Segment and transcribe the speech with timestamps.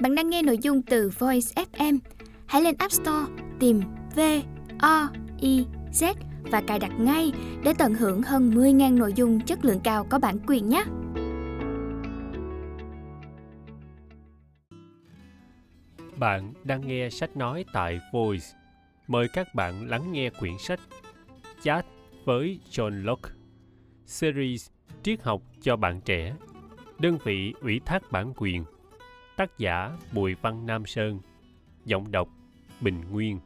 [0.00, 1.98] Bạn đang nghe nội dung từ Voice FM.
[2.46, 3.80] Hãy lên App Store, tìm
[4.16, 4.20] V
[4.78, 5.08] O
[5.40, 7.32] I Z và cài đặt ngay
[7.64, 10.84] để tận hưởng hơn 10.000 nội dung chất lượng cao có bản quyền nhé.
[16.16, 18.46] Bạn đang nghe sách nói tại Voice.
[19.06, 20.80] Mời các bạn lắng nghe quyển sách
[21.62, 21.86] Chat
[22.24, 23.30] với John Locke,
[24.06, 24.68] Series
[25.02, 26.34] Triết học cho bạn trẻ
[26.98, 28.64] Đơn vị ủy thác bản quyền
[29.36, 31.20] Tác giả Bùi Văn Nam Sơn.
[31.84, 32.28] Giọng đọc
[32.80, 33.40] Bình Nguyên.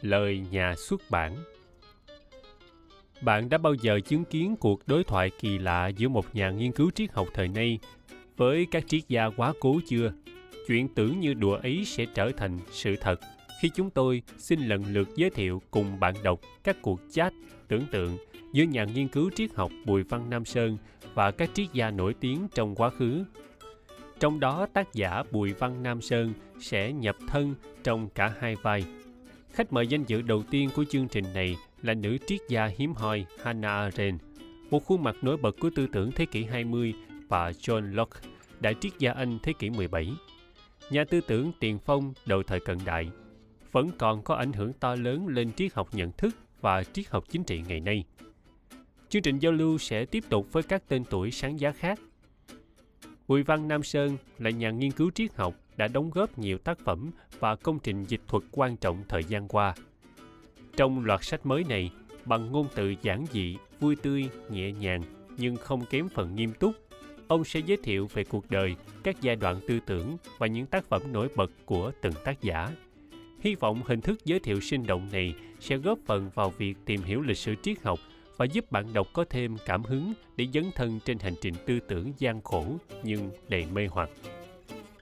[0.00, 1.36] Lời nhà xuất bản.
[3.20, 6.72] Bạn đã bao giờ chứng kiến cuộc đối thoại kỳ lạ giữa một nhà nghiên
[6.72, 7.78] cứu triết học thời nay
[8.36, 10.12] với các triết gia quá cố chưa?
[10.66, 13.20] Chuyện tưởng như đùa ấy sẽ trở thành sự thật
[13.60, 17.32] khi chúng tôi xin lần lượt giới thiệu cùng bạn đọc các cuộc chat
[17.68, 18.18] tưởng tượng
[18.52, 20.78] giữa nhà nghiên cứu triết học Bùi Văn Nam Sơn
[21.14, 23.24] và các triết gia nổi tiếng trong quá khứ.
[24.20, 27.54] Trong đó tác giả Bùi Văn Nam Sơn sẽ nhập thân
[27.84, 28.84] trong cả hai vai.
[29.52, 32.92] Khách mời danh dự đầu tiên của chương trình này là nữ triết gia hiếm
[32.92, 34.22] hoi Hannah Arendt,
[34.70, 36.94] một khuôn mặt nổi bật của tư tưởng thế kỷ 20
[37.28, 38.20] và John Locke,
[38.60, 40.12] đại triết gia Anh thế kỷ 17.
[40.90, 43.10] Nhà tư tưởng tiền phong đầu thời cận đại,
[43.72, 47.24] vẫn còn có ảnh hưởng to lớn lên triết học nhận thức và triết học
[47.28, 48.04] chính trị ngày nay.
[49.10, 52.00] Chương trình giao lưu sẽ tiếp tục với các tên tuổi sáng giá khác.
[53.28, 56.78] Bùi Văn Nam Sơn là nhà nghiên cứu triết học đã đóng góp nhiều tác
[56.78, 59.74] phẩm và công trình dịch thuật quan trọng thời gian qua.
[60.76, 61.90] Trong loạt sách mới này,
[62.24, 65.02] bằng ngôn từ giản dị, vui tươi, nhẹ nhàng
[65.36, 66.74] nhưng không kém phần nghiêm túc,
[67.28, 70.84] ông sẽ giới thiệu về cuộc đời, các giai đoạn tư tưởng và những tác
[70.84, 72.70] phẩm nổi bật của từng tác giả.
[73.40, 77.02] Hy vọng hình thức giới thiệu sinh động này sẽ góp phần vào việc tìm
[77.02, 77.98] hiểu lịch sử triết học
[78.38, 81.80] và giúp bạn đọc có thêm cảm hứng để dấn thân trên hành trình tư
[81.88, 84.10] tưởng gian khổ nhưng đầy mê hoặc.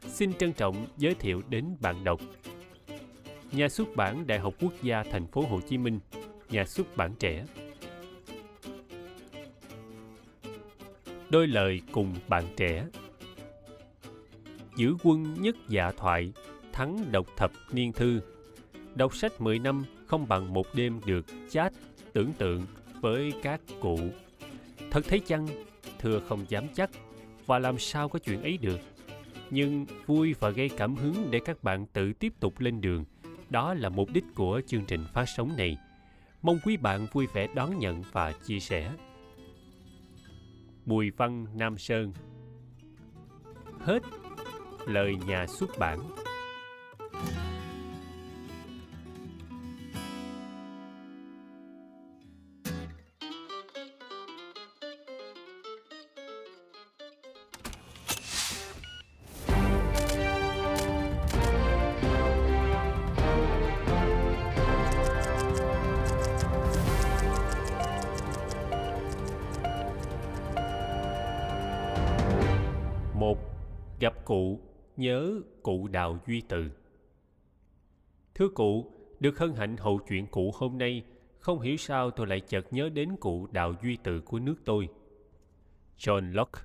[0.01, 2.20] Xin trân trọng giới thiệu đến bạn đọc.
[3.52, 6.01] Nhà xuất bản Đại học Quốc gia Thành phố Hồ Chí Minh,
[6.51, 7.45] nhà xuất bản trẻ.
[11.30, 12.86] Đôi lời cùng bạn trẻ.
[14.77, 16.33] Giữ quân nhất dạ thoại,
[16.73, 18.20] thắng độc thập niên thư.
[18.95, 21.73] Đọc sách 10 năm không bằng một đêm được chat,
[22.13, 22.63] tưởng tượng
[23.06, 23.98] với các cụ.
[24.90, 25.46] Thật thấy chăng,
[25.98, 26.90] thưa không dám chắc,
[27.46, 28.80] và làm sao có chuyện ấy được.
[29.50, 33.05] Nhưng vui và gây cảm hứng để các bạn tự tiếp tục lên đường,
[33.50, 35.77] đó là mục đích của chương trình phát sóng này.
[36.42, 38.92] Mong quý bạn vui vẻ đón nhận và chia sẻ.
[40.84, 42.12] Bùi Văn Nam Sơn
[43.80, 44.02] Hết
[44.86, 45.98] lời nhà xuất bản
[74.27, 74.61] cụ
[74.97, 76.70] nhớ cụ đào duy từ.
[78.35, 81.03] Thưa cụ, được hân hạnh hậu chuyện cụ hôm nay,
[81.39, 84.89] không hiểu sao tôi lại chợt nhớ đến cụ đào duy từ của nước tôi.
[85.98, 86.61] John locke,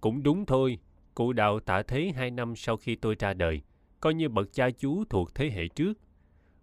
[0.00, 0.78] cũng đúng thôi,
[1.14, 3.60] cụ đào tạ thế hai năm sau khi tôi ra đời,
[4.00, 5.92] coi như bậc cha chú thuộc thế hệ trước.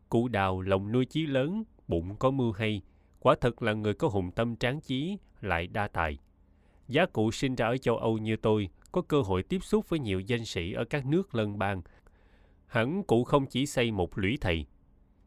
[0.10, 2.82] Cụ đào lòng nuôi chí lớn, bụng có mưu hay,
[3.20, 6.18] quả thật là người có hùng tâm tráng chí, lại đa tài.
[6.88, 10.00] Giá cụ sinh ra ở châu âu như tôi có cơ hội tiếp xúc với
[10.00, 11.82] nhiều danh sĩ ở các nước lân bang.
[12.66, 14.66] Hẳn cụ không chỉ xây một lũy thầy.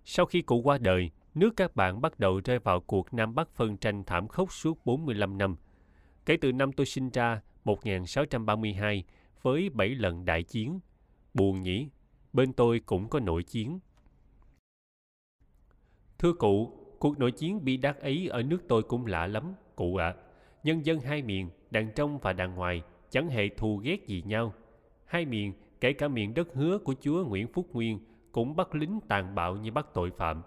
[0.05, 3.51] Sau khi cụ qua đời, nước các bạn bắt đầu rơi vào cuộc Nam Bắc
[3.55, 5.57] phân tranh thảm khốc suốt 45 năm.
[6.27, 9.05] Kể từ năm tôi sinh ra, 1632,
[9.43, 10.81] với 7 lần đại chiến.
[11.35, 11.89] Buồn nhỉ,
[12.33, 13.79] bên tôi cũng có nội chiến.
[16.19, 19.97] Thưa cụ, cuộc nội chiến bi đát ấy ở nước tôi cũng lạ lắm, cụ
[19.97, 20.07] ạ.
[20.07, 20.17] À.
[20.65, 22.83] Nhân dân hai miền, đàn trong và đàn ngoài,
[23.17, 24.55] chẳng hề thù ghét gì nhau.
[25.05, 27.99] Hai miền, kể cả miền đất hứa của chúa Nguyễn Phúc Nguyên,
[28.33, 30.43] cũng bắt lính tàn bạo như bắt tội phạm.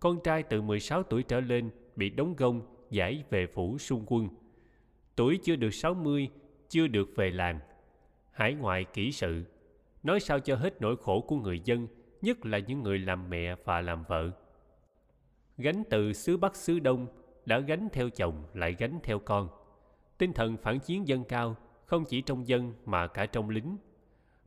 [0.00, 4.28] Con trai từ 16 tuổi trở lên bị đóng gông, giải về phủ xung quân.
[5.16, 6.28] Tuổi chưa được 60,
[6.68, 7.58] chưa được về làng.
[8.32, 9.44] Hải ngoại kỹ sự,
[10.02, 11.86] nói sao cho hết nỗi khổ của người dân,
[12.22, 14.30] nhất là những người làm mẹ và làm vợ.
[15.58, 17.06] Gánh từ xứ Bắc xứ Đông,
[17.46, 19.48] đã gánh theo chồng lại gánh theo con.
[20.18, 21.56] Tinh thần phản chiến dân cao,
[21.94, 23.76] không chỉ trong dân mà cả trong lính.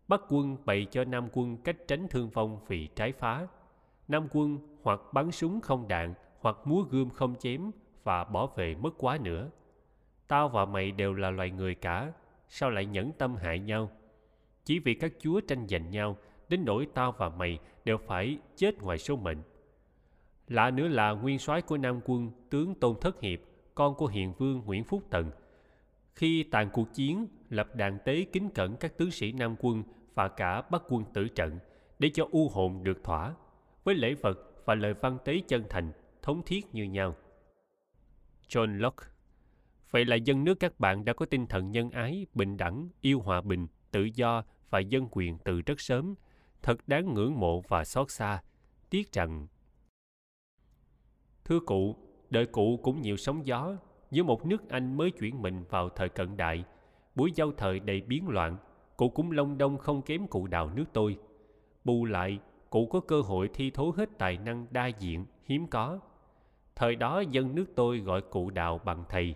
[0.08, 3.48] Bắc quân bày cho Nam quân cách tránh thương vong vì trái phá.
[4.08, 7.72] Nam quân hoặc bắn súng không đạn, hoặc múa gươm không chém
[8.04, 9.50] và bỏ về mất quá nữa.
[10.28, 12.12] Tao và mày đều là loài người cả,
[12.48, 13.90] sao lại nhẫn tâm hại nhau
[14.66, 16.18] chỉ vì các chúa tranh giành nhau
[16.50, 19.38] đến nỗi tao và mày đều phải chết ngoài số mệnh
[20.48, 23.40] lạ nữa là nguyên soái của nam quân tướng tôn thất hiệp
[23.76, 25.32] con của hiền vương nguyễn phúc tần
[26.16, 29.84] khi tàn cuộc chiến lập đàn tế kính cẩn các tướng sĩ nam quân
[30.14, 31.60] và cả bắc quân tử trận
[32.00, 33.36] để cho u hồn được thỏa.
[33.84, 35.92] Với lễ vật và lời văn tế chân thành,
[36.22, 37.16] thống thiết như nhau.
[38.48, 39.08] John locke.
[39.92, 43.20] Vậy là dân nước các bạn đã có tinh thần nhân ái, bình đẳng, yêu
[43.20, 46.16] hòa bình, tự do và dân quyền từ rất sớm.
[46.62, 48.42] Thật đáng ngưỡng mộ và xót xa.
[48.90, 49.48] Tiếc rằng,
[51.46, 51.96] thưa cụ,
[52.30, 53.76] đời cụ cũng nhiều sóng gió.
[54.12, 56.64] Giữa một nước anh mới chuyển mình vào thời cận đại
[57.18, 58.58] buổi giao thời đầy biến loạn
[58.98, 61.18] cụ cũng lông đông không kém cụ đào nước tôi.
[61.84, 66.00] Bù lại, cụ có cơ hội thi thố hết tài năng đa diện, hiếm có.
[66.76, 69.36] Thời đó dân nước tôi gọi cụ đào bằng thầy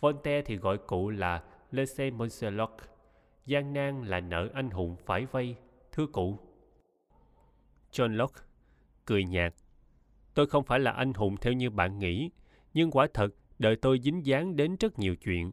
[0.00, 1.42] voltaire thì gọi cụ là
[1.72, 2.54] laissez monsieur
[3.46, 5.56] gian nan là nợ anh hùng phải vay,
[5.92, 6.38] thưa cụ.
[7.92, 8.40] John locke
[9.04, 9.54] cười nhạt,
[10.34, 12.30] tôi không phải là anh hùng theo như bạn nghĩ,
[12.74, 13.28] nhưng quả thật
[13.58, 15.50] đời tôi dính dáng đến rất nhiều chuyện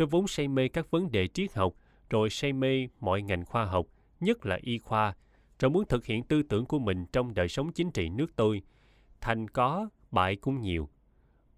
[0.00, 1.74] tôi vốn say mê các vấn đề triết học,
[2.10, 3.86] rồi say mê mọi ngành khoa học,
[4.20, 5.14] nhất là y khoa
[5.58, 8.62] rồi muốn thực hiện tư tưởng của mình trong đời sống chính trị nước tôi
[9.20, 10.88] thành có, bại cũng nhiều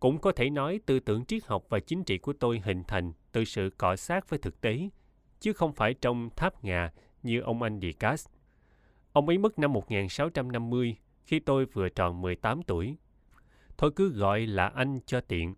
[0.00, 3.12] cũng có thể nói tư tưởng triết học và chính trị của tôi hình thành
[3.32, 4.88] từ sự cọ sát với thực tế,
[5.40, 6.92] chứ không phải trong tháp ngà
[7.22, 8.26] như ông anh Descartes.
[9.12, 12.96] Ông ấy mất năm 1650 khi tôi vừa tròn 18 tuổi.
[13.78, 15.54] Thôi cứ gọi là anh cho tiện.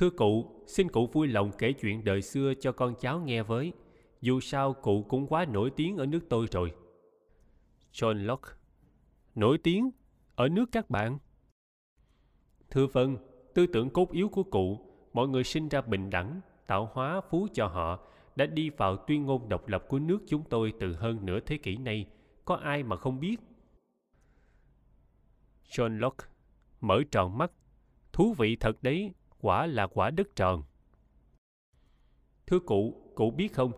[0.00, 3.72] Thưa cụ, xin cụ vui lòng kể chuyện đời xưa cho con cháu nghe với.
[4.20, 6.72] Dù sao cụ cũng quá nổi tiếng ở nước tôi rồi.
[7.92, 8.48] John Locke
[9.34, 9.90] Nổi tiếng?
[10.34, 11.18] Ở nước các bạn?
[12.70, 13.16] Thưa vâng,
[13.54, 14.78] tư tưởng cốt yếu của cụ,
[15.12, 17.98] mọi người sinh ra bình đẳng, tạo hóa phú cho họ,
[18.36, 21.58] đã đi vào tuyên ngôn độc lập của nước chúng tôi từ hơn nửa thế
[21.58, 22.06] kỷ nay.
[22.44, 23.36] Có ai mà không biết?
[25.70, 26.26] John Locke
[26.80, 27.52] mở tròn mắt.
[28.12, 30.62] Thú vị thật đấy, quả là quả đất tròn.
[32.46, 33.72] Thưa cụ, cụ biết không,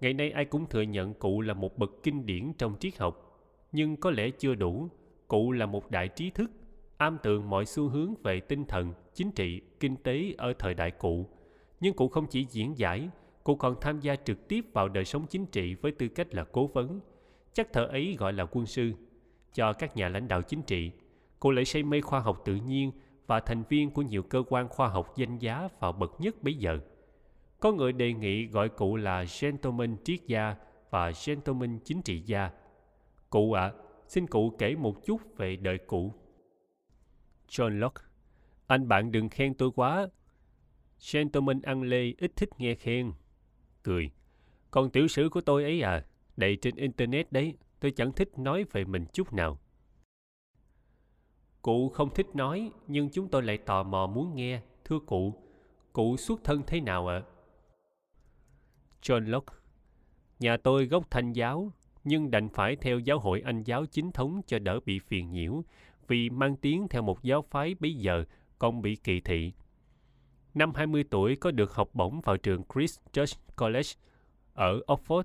[0.00, 3.40] ngày nay ai cũng thừa nhận cụ là một bậc kinh điển trong triết học,
[3.72, 4.88] nhưng có lẽ chưa đủ.
[5.28, 6.50] Cụ là một đại trí thức,
[6.96, 10.90] am tường mọi xu hướng về tinh thần, chính trị, kinh tế ở thời đại
[10.90, 11.26] cụ.
[11.80, 13.08] Nhưng cụ không chỉ diễn giải,
[13.44, 16.44] cụ còn tham gia trực tiếp vào đời sống chính trị với tư cách là
[16.44, 17.00] cố vấn.
[17.52, 18.92] Chắc thợ ấy gọi là quân sư.
[19.54, 20.90] Cho các nhà lãnh đạo chính trị,
[21.40, 22.92] cụ lại say mê khoa học tự nhiên
[23.26, 26.54] và thành viên của nhiều cơ quan khoa học danh giá vào bậc nhất bấy
[26.54, 26.78] giờ.
[27.60, 30.56] Có người đề nghị gọi cụ là gentleman triết gia
[30.90, 32.50] và gentleman chính trị gia.
[33.30, 33.72] Cụ ạ, à,
[34.08, 36.12] xin cụ kể một chút về đời cụ.
[37.48, 38.02] John Locke,
[38.66, 40.08] anh bạn đừng khen tôi quá.
[41.12, 43.12] Gentleman ăn lê ít thích nghe khen.
[43.82, 44.10] Cười,
[44.70, 46.04] còn tiểu sử của tôi ấy à,
[46.36, 49.58] đầy trên internet đấy, tôi chẳng thích nói về mình chút nào.
[51.66, 54.60] Cụ không thích nói, nhưng chúng tôi lại tò mò muốn nghe.
[54.84, 55.34] Thưa cụ,
[55.92, 57.16] cụ xuất thân thế nào ạ?
[57.16, 57.26] À?
[59.02, 59.54] John Locke
[60.38, 61.72] Nhà tôi gốc thanh giáo,
[62.04, 65.62] nhưng đành phải theo giáo hội anh giáo chính thống cho đỡ bị phiền nhiễu,
[66.08, 68.24] vì mang tiếng theo một giáo phái bấy giờ
[68.58, 69.52] còn bị kỳ thị.
[70.54, 73.90] Năm 20 tuổi có được học bổng vào trường Christ Church College
[74.54, 75.24] ở Oxford.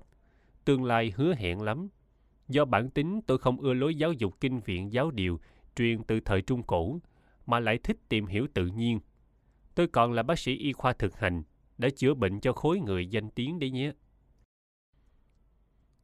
[0.64, 1.88] Tương lai hứa hẹn lắm.
[2.48, 5.38] Do bản tính tôi không ưa lối giáo dục kinh viện giáo điều
[5.76, 6.98] truyền từ thời Trung Cổ,
[7.46, 9.00] mà lại thích tìm hiểu tự nhiên.
[9.74, 11.42] Tôi còn là bác sĩ y khoa thực hành,
[11.78, 13.92] đã chữa bệnh cho khối người danh tiếng đấy nhé.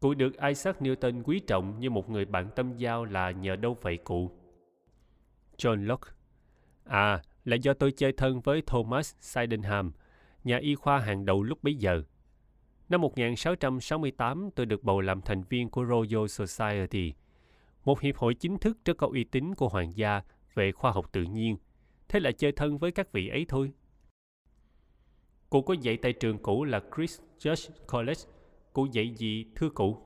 [0.00, 3.76] Cụ được Isaac Newton quý trọng như một người bạn tâm giao là nhờ đâu
[3.82, 4.30] vậy cụ?
[5.56, 6.10] John Locke
[6.84, 9.92] À, là do tôi chơi thân với Thomas Sydenham,
[10.44, 12.02] nhà y khoa hàng đầu lúc bấy giờ.
[12.88, 17.14] Năm 1668, tôi được bầu làm thành viên của Royal Society–
[17.88, 20.22] một hiệp hội chính thức rất có uy tín của hoàng gia
[20.54, 21.56] về khoa học tự nhiên.
[22.08, 23.72] Thế là chơi thân với các vị ấy thôi.
[25.50, 28.20] Cụ có dạy tại trường cũ là Chris Church College.
[28.72, 29.96] Cụ dạy gì thưa cụ?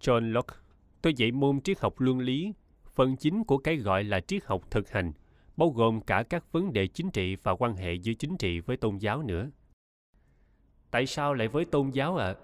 [0.00, 0.56] John Locke,
[1.02, 2.52] tôi dạy môn triết học luân lý.
[2.94, 5.12] Phần chính của cái gọi là triết học thực hành,
[5.56, 8.76] bao gồm cả các vấn đề chính trị và quan hệ giữa chính trị với
[8.76, 9.50] tôn giáo nữa.
[10.90, 12.26] Tại sao lại với tôn giáo ạ?
[12.26, 12.36] À?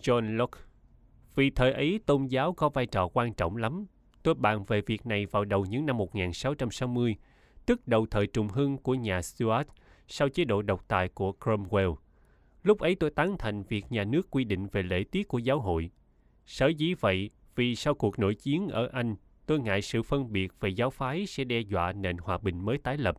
[0.00, 0.65] John Locke
[1.36, 3.86] vì thời ấy tôn giáo có vai trò quan trọng lắm.
[4.22, 7.16] Tôi bàn về việc này vào đầu những năm 1660,
[7.66, 9.68] tức đầu thời trùng hưng của nhà Stuart
[10.08, 11.96] sau chế độ độc tài của Cromwell.
[12.62, 15.60] Lúc ấy tôi tán thành việc nhà nước quy định về lễ tiết của giáo
[15.60, 15.90] hội.
[16.46, 19.16] Sở dĩ vậy vì sau cuộc nội chiến ở Anh,
[19.46, 22.78] tôi ngại sự phân biệt về giáo phái sẽ đe dọa nền hòa bình mới
[22.78, 23.16] tái lập.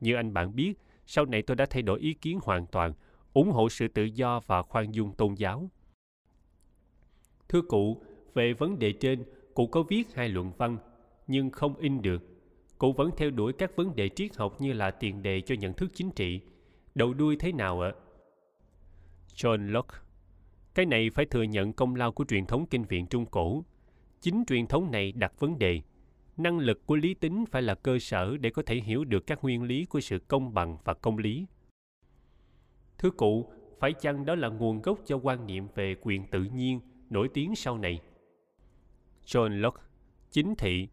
[0.00, 2.92] Như anh bạn biết, sau này tôi đã thay đổi ý kiến hoàn toàn,
[3.32, 5.70] ủng hộ sự tự do và khoan dung tôn giáo.
[7.50, 8.02] Thưa cụ,
[8.34, 10.78] về vấn đề trên, cụ có viết hai luận văn,
[11.26, 12.22] nhưng không in được.
[12.78, 15.72] Cụ vẫn theo đuổi các vấn đề triết học như là tiền đề cho nhận
[15.72, 16.40] thức chính trị.
[16.94, 17.92] Đầu đuôi thế nào ạ?
[19.34, 19.98] John Locke
[20.74, 23.64] Cái này phải thừa nhận công lao của truyền thống kinh viện Trung Cổ.
[24.20, 25.80] Chính truyền thống này đặt vấn đề.
[26.36, 29.42] Năng lực của lý tính phải là cơ sở để có thể hiểu được các
[29.42, 31.46] nguyên lý của sự công bằng và công lý.
[32.98, 36.80] Thưa cụ, phải chăng đó là nguồn gốc cho quan niệm về quyền tự nhiên
[37.10, 38.00] nổi tiếng sau này?
[39.26, 39.82] John Locke,
[40.30, 40.88] chính thị.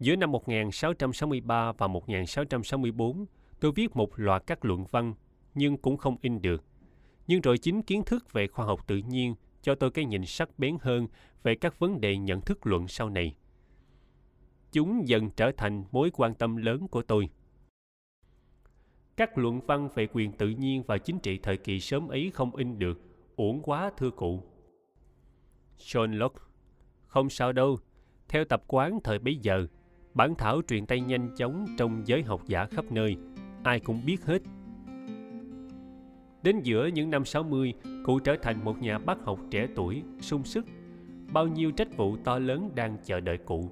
[0.00, 3.26] Giữa năm 1663 và 1664,
[3.60, 5.14] tôi viết một loạt các luận văn,
[5.54, 6.64] nhưng cũng không in được.
[7.26, 10.58] Nhưng rồi chính kiến thức về khoa học tự nhiên cho tôi cái nhìn sắc
[10.58, 11.06] bén hơn
[11.42, 13.36] về các vấn đề nhận thức luận sau này.
[14.72, 17.28] Chúng dần trở thành mối quan tâm lớn của tôi.
[19.16, 22.56] Các luận văn về quyền tự nhiên và chính trị thời kỳ sớm ấy không
[22.56, 23.00] in được,
[23.36, 24.42] uổng quá thưa cụ.
[25.86, 26.40] John Locke
[27.06, 27.78] Không sao đâu,
[28.28, 29.66] theo tập quán thời bấy giờ,
[30.14, 33.16] bản thảo truyền tay nhanh chóng trong giới học giả khắp nơi,
[33.64, 34.42] ai cũng biết hết.
[36.42, 37.74] Đến giữa những năm 60,
[38.04, 40.66] cụ trở thành một nhà bác học trẻ tuổi, sung sức.
[41.32, 43.70] Bao nhiêu trách vụ to lớn đang chờ đợi cụ.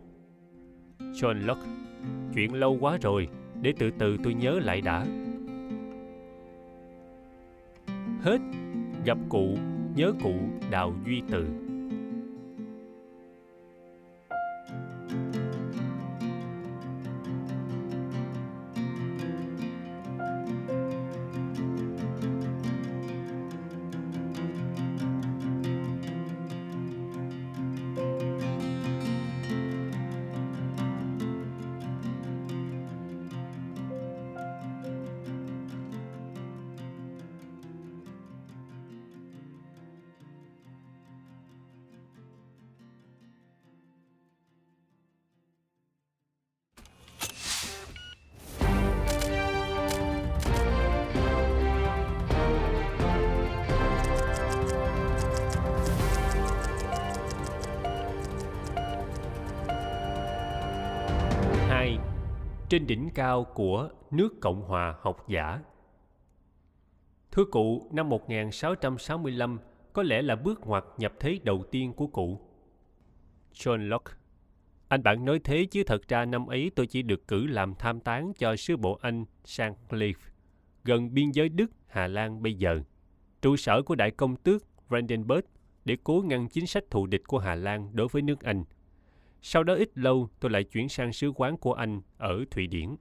[0.98, 1.66] John Locke
[2.34, 3.28] Chuyện lâu quá rồi,
[3.62, 5.06] để từ từ tôi nhớ lại đã.
[8.20, 8.38] Hết,
[9.04, 9.58] gặp cụ,
[9.96, 10.34] nhớ cụ
[10.70, 11.69] Đào Duy Từ.
[62.70, 65.60] Trên đỉnh cao của nước Cộng hòa học giả
[67.32, 69.58] Thưa cụ, năm 1665
[69.92, 72.40] có lẽ là bước ngoặt nhập thế đầu tiên của cụ.
[73.54, 74.12] John Locke
[74.88, 78.00] Anh bạn nói thế chứ thật ra năm ấy tôi chỉ được cử làm tham
[78.00, 80.14] tán cho sứ bộ Anh sang Cliff,
[80.84, 82.80] gần biên giới Đức, Hà Lan bây giờ,
[83.42, 85.44] trụ sở của đại công tước Brandenburg
[85.84, 88.64] để cố ngăn chính sách thù địch của Hà Lan đối với nước Anh.
[89.42, 92.96] Sau đó ít lâu, tôi lại chuyển sang sứ quán của Anh ở Thụy Điển.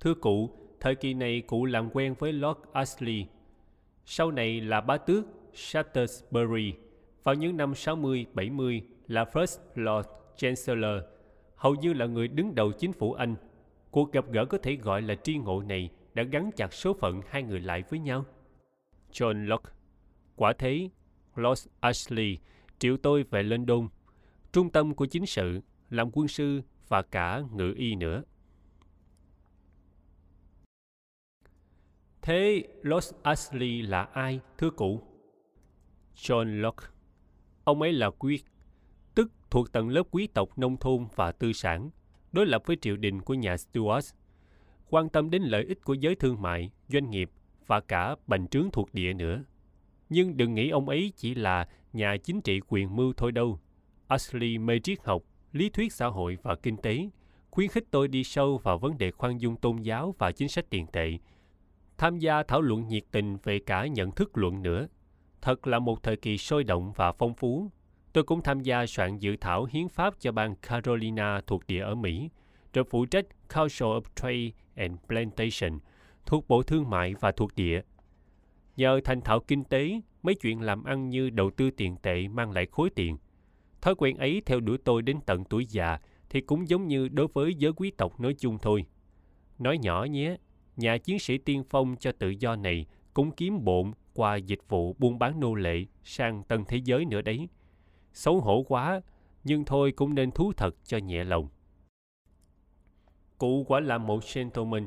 [0.00, 0.50] Thưa cụ,
[0.80, 3.26] thời kỳ này cụ làm quen với Lord Ashley.
[4.04, 5.24] Sau này là bá tước
[5.54, 6.72] Shaftesbury.
[7.22, 11.04] Vào những năm 60-70 là First Lord Chancellor,
[11.56, 13.34] hầu như là người đứng đầu chính phủ Anh.
[13.90, 17.20] Cuộc gặp gỡ có thể gọi là tri ngộ này đã gắn chặt số phận
[17.28, 18.24] hai người lại với nhau.
[19.12, 19.70] John Locke
[20.36, 20.88] Quả thế,
[21.36, 22.38] Lord Ashley
[22.78, 23.88] triệu tôi về London
[24.52, 28.22] trung tâm của chính sự, làm quân sư và cả ngự y nữa.
[32.22, 35.02] Thế los Ashley là ai, thưa cụ?
[36.14, 36.86] John Locke.
[37.64, 38.44] Ông ấy là quyết,
[39.14, 41.90] tức thuộc tầng lớp quý tộc nông thôn và tư sản,
[42.32, 44.14] đối lập với triều đình của nhà Stuart,
[44.90, 47.30] quan tâm đến lợi ích của giới thương mại, doanh nghiệp
[47.66, 49.44] và cả bành trướng thuộc địa nữa.
[50.08, 53.60] Nhưng đừng nghĩ ông ấy chỉ là nhà chính trị quyền mưu thôi đâu.
[54.10, 57.08] Ashley mê triết học, lý thuyết xã hội và kinh tế,
[57.50, 60.64] khuyến khích tôi đi sâu vào vấn đề khoan dung tôn giáo và chính sách
[60.70, 61.18] tiền tệ,
[61.98, 64.88] tham gia thảo luận nhiệt tình về cả nhận thức luận nữa.
[65.42, 67.70] Thật là một thời kỳ sôi động và phong phú.
[68.12, 71.94] Tôi cũng tham gia soạn dự thảo hiến pháp cho bang Carolina thuộc địa ở
[71.94, 72.30] Mỹ,
[72.72, 75.78] rồi phụ trách Council of Trade and Plantation
[76.26, 77.80] thuộc Bộ Thương mại và thuộc địa.
[78.76, 82.50] Nhờ thành thạo kinh tế, mấy chuyện làm ăn như đầu tư tiền tệ mang
[82.50, 83.16] lại khối tiền–
[83.82, 85.98] Thói quen ấy theo đuổi tôi đến tận tuổi già
[86.30, 88.84] thì cũng giống như đối với giới quý tộc nói chung thôi.
[89.58, 90.36] Nói nhỏ nhé,
[90.76, 94.96] nhà chiến sĩ tiên phong cho tự do này cũng kiếm bộn qua dịch vụ
[94.98, 97.48] buôn bán nô lệ sang tân thế giới nữa đấy.
[98.12, 99.00] Xấu hổ quá,
[99.44, 101.48] nhưng thôi cũng nên thú thật cho nhẹ lòng.
[103.38, 104.86] Cụ quả là một gentleman.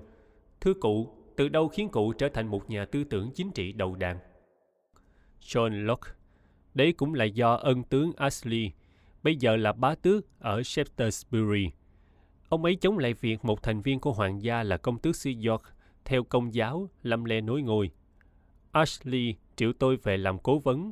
[0.61, 3.95] Thưa cụ, từ đâu khiến cụ trở thành một nhà tư tưởng chính trị đầu
[3.95, 4.19] đàn?
[5.41, 6.11] John Locke
[6.73, 8.71] Đấy cũng là do ân tướng Ashley
[9.23, 11.69] bây giờ là bá tước ở Shaftesbury.
[12.49, 15.31] Ông ấy chống lại việc một thành viên của hoàng gia là công tước xứ
[15.47, 15.63] York
[16.05, 17.91] theo công giáo lâm le nối ngôi.
[18.71, 20.91] Ashley triệu tôi về làm cố vấn.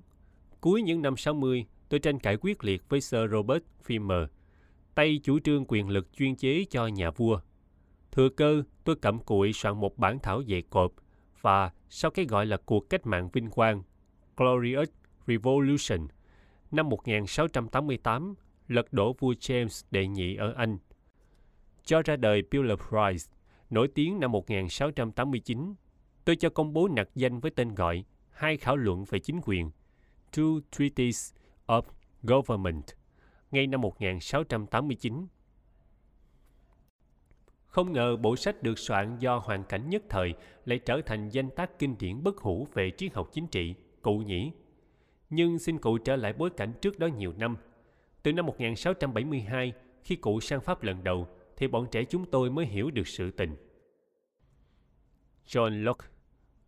[0.61, 4.27] Cuối những năm 60, tôi tranh cãi quyết liệt với Sir Robert Filmer,
[4.95, 7.39] tay chủ trương quyền lực chuyên chế cho nhà vua.
[8.11, 10.91] Thừa cơ, tôi cặm cụi soạn một bản thảo dày cộp
[11.41, 13.83] và sau cái gọi là cuộc cách mạng vinh quang,
[14.37, 14.89] Glorious
[15.27, 16.07] Revolution,
[16.71, 18.35] năm 1688,
[18.67, 20.77] lật đổ vua James đệ nhị ở Anh.
[21.85, 23.31] Cho ra đời Pulitzer Prize,
[23.69, 25.73] nổi tiếng năm 1689,
[26.25, 29.71] tôi cho công bố nặc danh với tên gọi Hai khảo luận về chính quyền,
[30.31, 31.33] Two Treaties
[31.67, 31.81] of
[32.23, 32.83] Government,
[33.51, 35.27] ngay năm 1689.
[37.65, 40.33] Không ngờ bộ sách được soạn do hoàn cảnh nhất thời
[40.65, 44.17] lại trở thành danh tác kinh điển bất hủ về triết học chính trị, cụ
[44.17, 44.51] nhỉ.
[45.31, 47.57] Nhưng xin cụ trở lại bối cảnh trước đó nhiều năm.
[48.23, 49.73] Từ năm 1672,
[50.03, 53.31] khi cụ sang Pháp lần đầu, thì bọn trẻ chúng tôi mới hiểu được sự
[53.31, 53.55] tình.
[55.47, 56.07] John Locke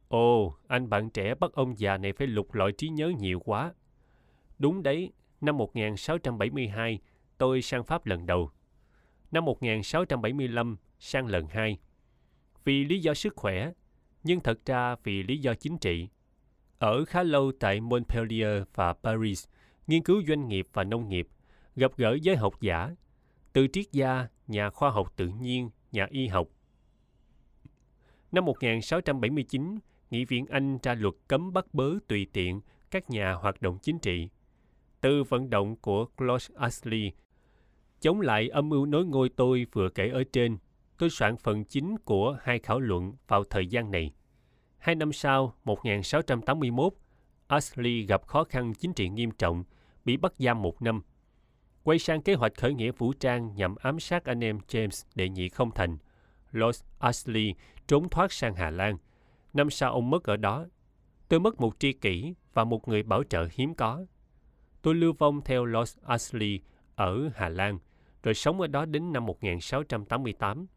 [0.08, 3.74] Ồ, anh bạn trẻ bắt ông già này phải lục lọi trí nhớ nhiều quá.
[4.60, 7.00] Đúng đấy, năm 1672,
[7.38, 8.52] tôi sang Pháp lần đầu.
[9.32, 11.78] Năm 1675, sang lần hai.
[12.64, 13.72] Vì lý do sức khỏe,
[14.24, 16.10] nhưng thật ra vì lý do chính trị.
[16.84, 19.46] Ở khá lâu tại Montpellier và Paris,
[19.88, 21.28] nghiên cứu doanh nghiệp và nông nghiệp,
[21.76, 22.92] gặp gỡ giới học giả,
[23.54, 26.48] từ triết gia, nhà khoa học tự nhiên, nhà y học.
[28.32, 32.62] Năm 1679, Nghị viện Anh ra luật cấm bắt bớ tùy tiện
[32.92, 34.30] các nhà hoạt động chính trị.
[35.02, 37.12] Từ vận động của Claude Ashley,
[38.02, 40.58] chống lại âm mưu nối ngôi tôi vừa kể ở trên,
[40.98, 44.14] tôi soạn phần chính của hai khảo luận vào thời gian này.
[44.84, 46.94] Hai năm sau, 1681,
[47.48, 49.64] Ashley gặp khó khăn chính trị nghiêm trọng,
[50.06, 51.02] bị bắt giam một năm.
[51.84, 55.30] Quay sang kế hoạch khởi nghĩa vũ trang nhằm ám sát anh em James đệ
[55.30, 55.98] nhị không thành.
[56.52, 57.54] Lord Ashley
[57.88, 58.98] trốn thoát sang Hà Lan.
[59.54, 60.66] Năm sau ông mất ở đó.
[61.28, 64.06] Tôi mất một tri kỷ và một người bảo trợ hiếm có.
[64.82, 66.60] Tôi lưu vong theo Lord Ashley
[66.96, 67.80] ở Hà Lan,
[68.24, 70.68] rồi sống ở đó đến năm 1688.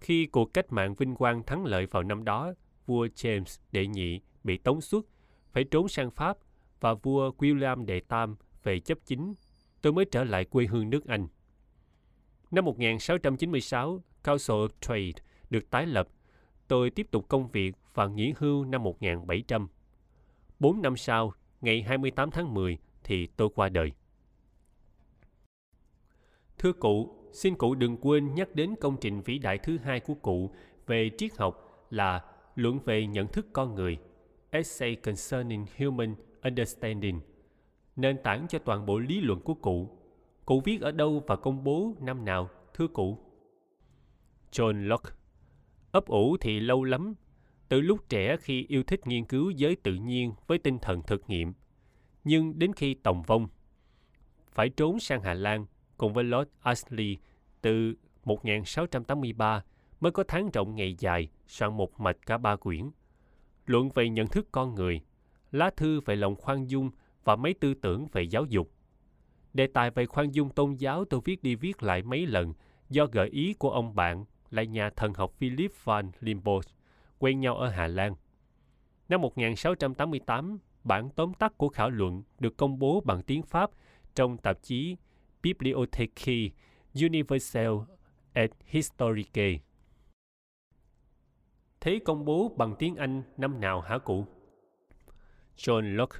[0.00, 2.54] Khi cuộc cách mạng vinh quang thắng lợi vào năm đó,
[2.86, 5.06] vua James đệ nhị bị tống xuất,
[5.52, 6.38] phải trốn sang Pháp
[6.80, 9.34] và vua William đệ tam về chấp chính,
[9.82, 11.28] tôi mới trở lại quê hương nước Anh.
[12.50, 16.08] Năm 1696, Council of Trade được tái lập.
[16.68, 19.68] Tôi tiếp tục công việc và nghỉ hưu năm 1700.
[20.58, 23.92] Bốn năm sau, ngày 28 tháng 10 thì tôi qua đời.
[26.58, 30.14] Thưa cụ, xin cụ đừng quên nhắc đến công trình vĩ đại thứ hai của
[30.14, 30.50] cụ
[30.86, 33.98] về triết học là Luận về nhận thức con người,
[34.50, 37.20] Essay Concerning Human Understanding,
[37.96, 39.98] nền tảng cho toàn bộ lý luận của cụ.
[40.44, 43.18] Cụ viết ở đâu và công bố năm nào, thưa cụ?
[44.52, 45.10] John Locke
[45.92, 47.14] Ấp ủ thì lâu lắm,
[47.68, 51.22] từ lúc trẻ khi yêu thích nghiên cứu giới tự nhiên với tinh thần thực
[51.30, 51.52] nghiệm.
[52.24, 53.48] Nhưng đến khi tòng vong,
[54.50, 57.16] phải trốn sang Hà Lan cùng với Lord Ashley
[57.60, 59.62] từ 1683
[60.04, 62.90] mới có tháng rộng ngày dài soạn một mạch cả ba quyển.
[63.66, 65.00] Luận về nhận thức con người,
[65.50, 66.90] lá thư về lòng khoan dung
[67.24, 68.70] và mấy tư tưởng về giáo dục.
[69.54, 72.52] Đề tài về khoan dung tôn giáo tôi viết đi viết lại mấy lần
[72.90, 76.66] do gợi ý của ông bạn là nhà thần học Philip van Limburg,
[77.18, 78.14] quen nhau ở Hà Lan.
[79.08, 83.70] Năm 1688, bản tóm tắt của khảo luận được công bố bằng tiếng Pháp
[84.14, 84.96] trong tạp chí
[85.42, 86.48] Bibliothèque
[86.94, 87.78] Universelle
[88.32, 89.58] et Historique.
[91.84, 94.26] Thế công bố bằng tiếng Anh năm nào hả cụ?
[95.56, 96.18] John Locke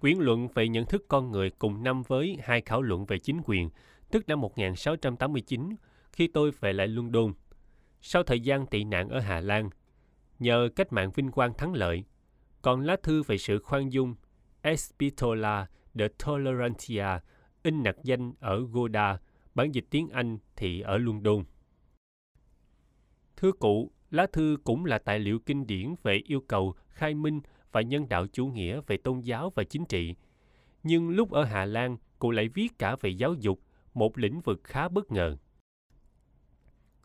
[0.00, 3.40] Quyển luận về nhận thức con người cùng năm với hai khảo luận về chính
[3.44, 3.70] quyền,
[4.10, 5.74] tức năm 1689,
[6.12, 7.32] khi tôi về lại London.
[8.00, 9.70] Sau thời gian tị nạn ở Hà Lan,
[10.38, 12.04] nhờ cách mạng vinh quang thắng lợi,
[12.62, 14.14] còn lá thư về sự khoan dung
[14.62, 17.06] Espitola de Tolerantia
[17.62, 19.18] in nặc danh ở Goda,
[19.54, 21.44] bản dịch tiếng Anh thì ở London.
[23.36, 27.40] Thưa cụ, lá thư cũng là tài liệu kinh điển về yêu cầu khai minh
[27.72, 30.14] và nhân đạo chủ nghĩa về tôn giáo và chính trị.
[30.82, 33.60] Nhưng lúc ở Hà Lan, cụ lại viết cả về giáo dục,
[33.94, 35.36] một lĩnh vực khá bất ngờ.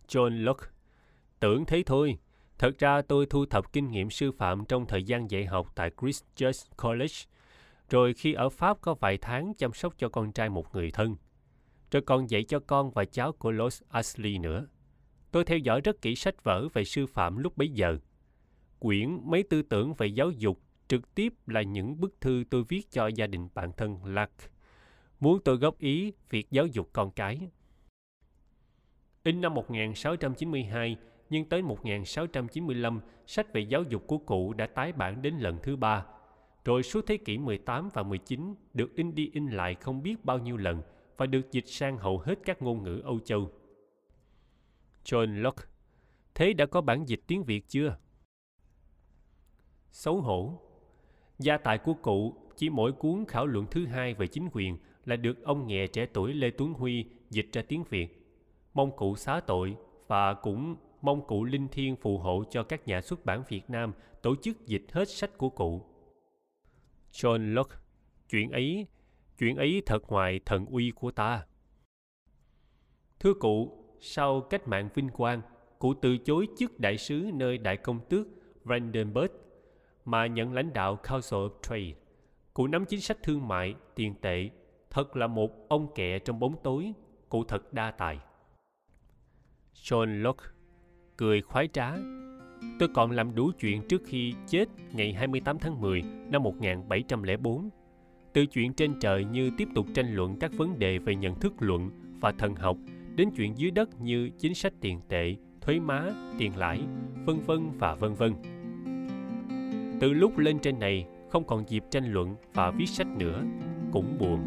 [0.08, 0.68] John Locke
[1.40, 2.18] Tưởng thế thôi.
[2.58, 5.92] Thật ra tôi thu thập kinh nghiệm sư phạm trong thời gian dạy học tại
[6.02, 7.16] Christ Church College.
[7.90, 11.16] Rồi khi ở Pháp có vài tháng chăm sóc cho con trai một người thân.
[11.92, 14.68] Rồi còn dạy cho con và cháu của Los Ashley nữa.
[15.36, 17.98] Tôi theo dõi rất kỹ sách vở về sư phạm lúc bấy giờ.
[18.80, 22.92] Quyển Mấy tư tưởng về giáo dục trực tiếp là những bức thư tôi viết
[22.92, 24.34] cho gia đình bạn thân Lack.
[25.20, 27.50] Muốn tôi góp ý việc giáo dục con cái.
[29.24, 30.98] In năm 1692,
[31.30, 35.76] nhưng tới 1695, sách về giáo dục của cụ đã tái bản đến lần thứ
[35.76, 36.06] ba.
[36.66, 40.40] Rồi suốt thế kỷ 18 và 19 được in đi in lại không biết bao
[40.40, 40.82] nhiêu lần
[41.18, 43.52] và được dịch sang hầu hết các ngôn ngữ Âu Châu.
[45.06, 45.64] John Locke
[46.36, 47.98] Thế đã có bản dịch tiếng Việt chưa?
[49.92, 50.62] Xấu hổ
[51.40, 55.16] Gia tài của cụ chỉ mỗi cuốn khảo luận thứ hai về chính quyền là
[55.16, 58.08] được ông nghè trẻ tuổi Lê Tuấn Huy dịch ra tiếng Việt.
[58.74, 63.02] Mong cụ xá tội và cũng mong cụ linh thiêng phù hộ cho các nhà
[63.02, 65.82] xuất bản Việt Nam tổ chức dịch hết sách của cụ.
[67.12, 67.76] John Locke,
[68.30, 68.88] chuyện ấy,
[69.38, 71.46] chuyện ấy thật ngoài thần uy của ta.
[73.20, 75.42] Thưa cụ, sau cách mạng vinh quang,
[75.80, 78.28] cụ từ chối chức đại sứ nơi đại công tước
[78.64, 79.32] Vandenberg
[80.06, 81.94] mà nhận lãnh đạo Council of Trade.
[82.54, 84.50] Cụ nắm chính sách thương mại, tiền tệ,
[84.90, 86.94] thật là một ông kẹ trong bóng tối,
[87.30, 88.20] cụ thật đa tài.
[89.74, 90.46] John Locke
[91.18, 91.92] cười khoái trá.
[92.80, 97.70] Tôi còn làm đủ chuyện trước khi chết ngày 28 tháng 10 năm 1704.
[98.34, 101.54] Từ chuyện trên trời như tiếp tục tranh luận các vấn đề về nhận thức
[101.60, 101.90] luận
[102.22, 102.78] và thần học
[103.16, 106.04] đến chuyện dưới đất như chính sách tiền tệ, thuế má,
[106.38, 106.82] tiền lãi,
[107.26, 108.34] vân vân và vân vân.
[110.00, 113.44] Từ lúc lên trên này không còn dịp tranh luận và viết sách nữa,
[113.92, 114.40] cũng buồn.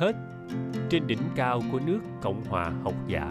[0.00, 0.12] Hết
[0.90, 3.30] trên đỉnh cao của nước Cộng hòa học giả.